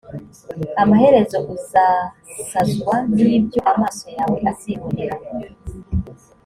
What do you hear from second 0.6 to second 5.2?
amaherezo uzasazwa n’ibyo amaso yawe azibonera.